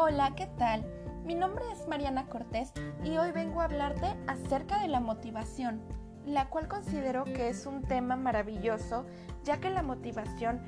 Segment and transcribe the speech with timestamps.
[0.00, 0.84] Hola, ¿qué tal?
[1.24, 2.72] Mi nombre es Mariana Cortés
[3.02, 5.80] y hoy vengo a hablarte acerca de la motivación,
[6.24, 9.06] la cual considero que es un tema maravilloso,
[9.42, 10.60] ya que la motivación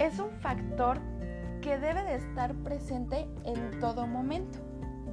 [0.00, 0.98] es un factor
[1.62, 4.58] que debe de estar presente en todo momento,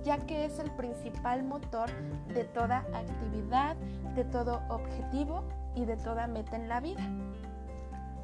[0.04, 1.92] ya que es el principal motor
[2.34, 3.76] de toda actividad,
[4.16, 7.08] de todo objetivo y de toda meta en la vida.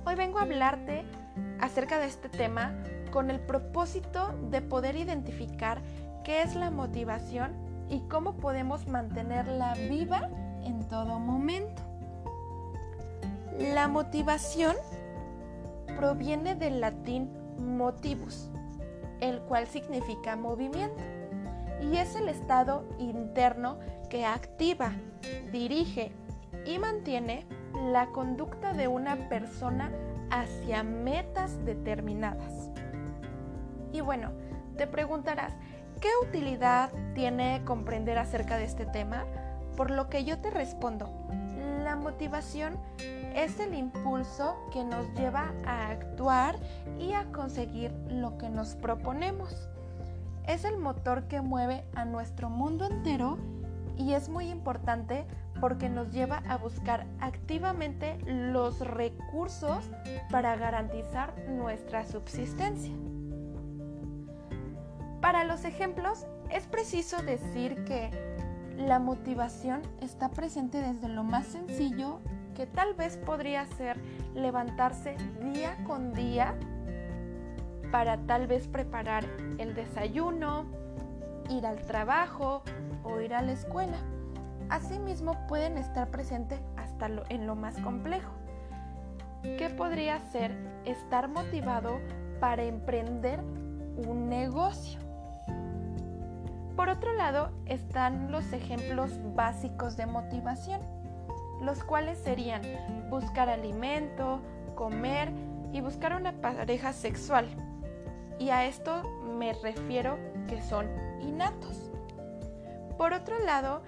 [0.03, 1.05] Hoy vengo a hablarte
[1.61, 2.73] acerca de este tema
[3.09, 5.81] con el propósito de poder identificar
[6.23, 7.51] qué es la motivación
[7.89, 10.29] y cómo podemos mantenerla viva
[10.63, 11.81] en todo momento.
[13.57, 14.75] La motivación
[15.97, 18.49] proviene del latín motivus,
[19.19, 21.01] el cual significa movimiento,
[21.81, 24.91] y es el estado interno que activa,
[25.51, 26.11] dirige
[26.65, 27.45] y mantiene
[27.91, 29.91] la conducta de una persona
[30.29, 32.76] hacia metas determinadas.
[33.91, 34.31] Y bueno,
[34.77, 35.53] te preguntarás,
[36.01, 39.25] ¿qué utilidad tiene comprender acerca de este tema?
[39.75, 41.09] Por lo que yo te respondo,
[41.83, 42.77] la motivación
[43.35, 46.55] es el impulso que nos lleva a actuar
[46.99, 49.69] y a conseguir lo que nos proponemos.
[50.47, 53.37] Es el motor que mueve a nuestro mundo entero
[53.95, 55.25] y es muy importante
[55.59, 59.89] porque nos lleva a buscar activamente los recursos
[60.31, 62.93] para garantizar nuestra subsistencia.
[65.21, 68.11] Para los ejemplos, es preciso decir que
[68.77, 72.19] la motivación está presente desde lo más sencillo
[72.55, 73.99] que tal vez podría ser
[74.33, 76.55] levantarse día con día
[77.91, 79.25] para tal vez preparar
[79.57, 80.65] el desayuno,
[81.49, 82.63] ir al trabajo
[83.03, 83.97] o ir a la escuela.
[84.69, 88.33] Asimismo pueden estar presentes hasta en lo más complejo.
[89.43, 90.51] ¿Qué podría ser
[90.85, 91.99] estar motivado
[92.39, 95.06] para emprender un negocio?
[96.77, 100.79] Por otro lado están los ejemplos básicos de motivación,
[101.59, 102.61] los cuales serían
[103.09, 104.39] buscar alimento,
[104.75, 105.31] comer
[105.73, 107.47] y buscar una pareja sexual.
[108.37, 109.01] Y a esto
[109.39, 110.85] me refiero que son
[111.19, 111.89] innatos.
[112.95, 113.81] Por otro lado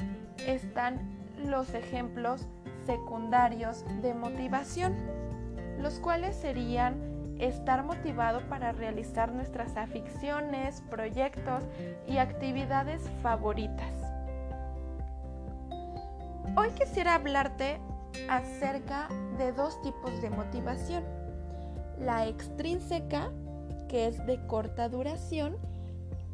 [0.48, 1.00] están
[1.46, 2.48] los ejemplos
[2.88, 4.96] secundarios de motivación,
[5.78, 7.09] los cuales serían
[7.40, 11.64] estar motivado para realizar nuestras aficiones, proyectos
[12.08, 13.94] y actividades favoritas.
[16.56, 17.80] Hoy quisiera hablarte
[18.30, 19.08] acerca
[19.38, 21.04] de dos tipos de motivación.
[22.00, 23.32] La extrínseca,
[23.88, 25.58] que es de corta duración,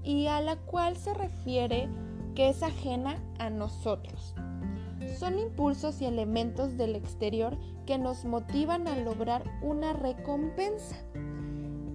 [0.03, 1.89] y a la cual se refiere
[2.35, 4.35] que es ajena a nosotros.
[5.15, 10.97] Son impulsos y elementos del exterior que nos motivan a lograr una recompensa.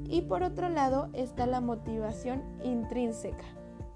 [0.09, 3.45] Y por otro lado está la motivación intrínseca,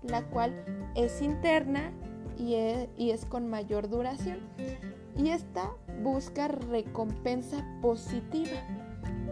[0.02, 0.52] la cual
[0.94, 1.90] es interna
[2.36, 4.40] y es, con mayor duración.
[5.16, 5.70] Y esta
[6.02, 8.58] busca recompensa positiva.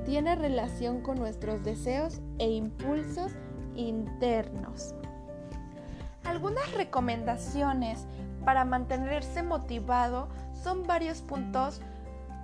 [0.06, 3.32] Tiene relación con nuestros deseos e impulsos
[3.76, 4.94] internos.
[6.24, 8.06] Algunas recomendaciones
[8.44, 11.80] para mantenerse motivado son varios puntos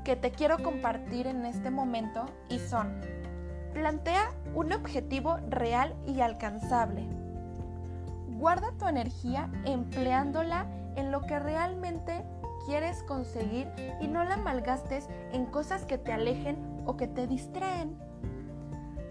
[0.05, 3.01] que te quiero compartir en este momento y son,
[3.75, 7.07] plantea un objetivo real y alcanzable.
[8.39, 10.67] Guarda tu energía empleándola
[10.97, 12.25] en lo que realmente
[12.67, 13.69] quieres conseguir
[14.01, 17.99] y no la malgastes en cosas que te alejen o que te distraen.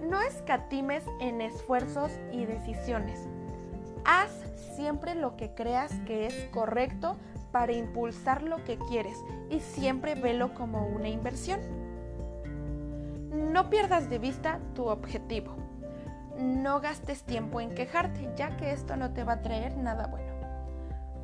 [0.02, 3.28] No escatimes en esfuerzos y decisiones.
[4.06, 7.16] Haz siempre lo que creas que es correcto
[7.52, 9.18] para impulsar lo que quieres
[9.50, 11.60] y siempre velo como una inversión.
[13.32, 15.56] No pierdas de vista tu objetivo.
[16.40, 20.28] No gastes tiempo en quejarte, ya que esto no te va a traer nada bueno.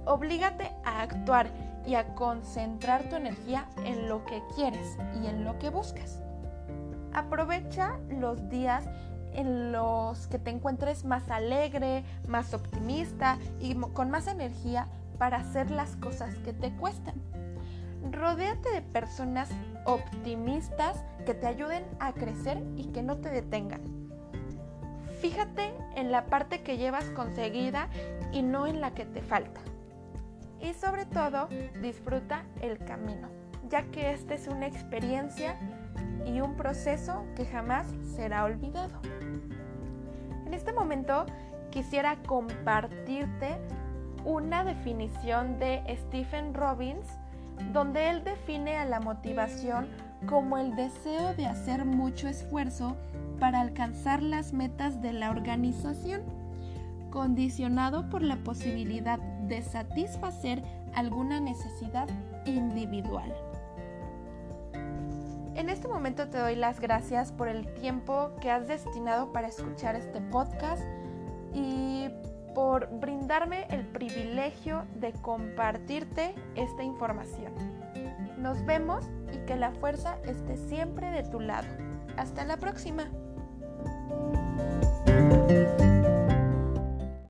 [0.06, 1.48] Oblígate a actuar
[1.86, 6.22] y a concentrar tu energía en lo que quieres y en lo que buscas.
[7.14, 8.86] Aprovecha los días
[9.34, 14.88] en los que te encuentres más alegre, más optimista y con más energía
[15.18, 17.16] para hacer las cosas que te cuestan.
[18.12, 19.50] Rodéate de personas
[19.86, 23.82] optimistas que te ayuden a crecer y que no te detengan.
[25.22, 27.88] Fíjate en la parte que llevas conseguida
[28.34, 29.62] y no en la que te falta.
[30.62, 31.48] Y sobre todo,
[31.82, 33.30] disfruta el camino,
[33.70, 35.58] ya que esta es una experiencia
[36.26, 39.00] y un proceso que jamás será olvidado.
[40.46, 41.26] En este momento
[41.72, 43.58] quisiera compartirte
[44.26, 47.08] una definición de Stephen Robbins
[47.72, 49.88] donde él define a la motivación
[50.28, 52.96] como el deseo de hacer mucho esfuerzo
[53.40, 56.22] para alcanzar las metas de la organización,
[57.10, 60.64] condicionado por la posibilidad de satisfacer
[60.96, 62.08] alguna necesidad
[62.46, 63.34] individual.
[65.56, 69.96] En este momento te doy las gracias por el tiempo que has destinado para escuchar
[69.96, 70.82] este podcast
[71.54, 72.10] y
[72.56, 77.54] por brindarme el privilegio de compartirte esta información.
[78.38, 81.68] Nos vemos y que la fuerza esté siempre de tu lado.
[82.18, 83.08] Hasta la próxima.